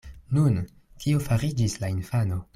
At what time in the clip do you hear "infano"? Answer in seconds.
1.99-2.43